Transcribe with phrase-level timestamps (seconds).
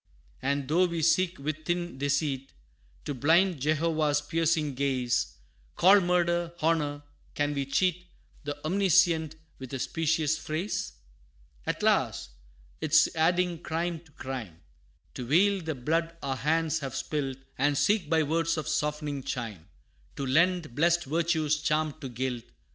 [0.41, 2.53] And though we seek with thin deceit,
[3.05, 5.35] To blind Jehovah's piercing gaze,
[5.75, 7.03] Call murder, honor,
[7.35, 8.07] can we cheat
[8.43, 10.93] The Omniscient with a specious phrase?
[11.67, 12.29] Alas!
[12.81, 14.61] 'tis adding crime to crime,
[15.13, 19.69] To veil the blood our hands have spilt, And seek by words of softening chime,
[20.15, 22.45] To lend blest virtue's charm to guilt.